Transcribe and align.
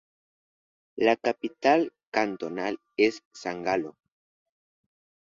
La 0.95 1.15
capital 1.15 1.93
cantonal 2.11 2.79
es 2.97 3.21
San 3.35 3.61
Galo. 3.61 3.95